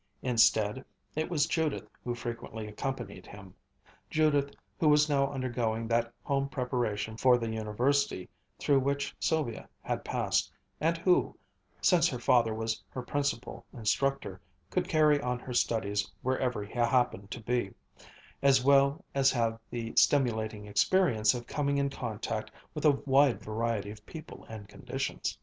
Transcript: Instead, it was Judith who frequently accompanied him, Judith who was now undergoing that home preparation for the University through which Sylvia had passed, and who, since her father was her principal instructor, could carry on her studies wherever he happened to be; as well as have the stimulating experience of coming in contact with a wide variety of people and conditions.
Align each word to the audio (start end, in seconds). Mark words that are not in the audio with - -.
Instead, 0.23 0.83
it 1.15 1.29
was 1.29 1.45
Judith 1.45 1.87
who 2.03 2.15
frequently 2.15 2.65
accompanied 2.67 3.27
him, 3.27 3.53
Judith 4.09 4.55
who 4.79 4.89
was 4.89 5.07
now 5.07 5.31
undergoing 5.31 5.87
that 5.87 6.11
home 6.23 6.49
preparation 6.49 7.15
for 7.15 7.37
the 7.37 7.51
University 7.51 8.27
through 8.57 8.79
which 8.79 9.15
Sylvia 9.19 9.69
had 9.83 10.03
passed, 10.03 10.51
and 10.79 10.97
who, 10.97 11.37
since 11.83 12.07
her 12.07 12.17
father 12.17 12.51
was 12.51 12.83
her 12.89 13.03
principal 13.03 13.63
instructor, 13.73 14.41
could 14.71 14.89
carry 14.89 15.21
on 15.21 15.37
her 15.37 15.53
studies 15.53 16.11
wherever 16.23 16.63
he 16.63 16.73
happened 16.73 17.29
to 17.29 17.39
be; 17.39 17.71
as 18.41 18.63
well 18.63 19.05
as 19.13 19.29
have 19.29 19.59
the 19.69 19.93
stimulating 19.95 20.65
experience 20.65 21.35
of 21.35 21.45
coming 21.45 21.77
in 21.77 21.91
contact 21.91 22.49
with 22.73 22.85
a 22.85 22.91
wide 23.05 23.39
variety 23.39 23.91
of 23.91 24.03
people 24.07 24.45
and 24.49 24.67
conditions. 24.67 25.37